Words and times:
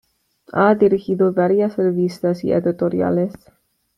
Ha 0.51 0.73
dirigido 0.73 1.31
varias 1.31 1.77
revistas 1.77 2.43
y 2.43 2.51
editoriales. 2.53 3.33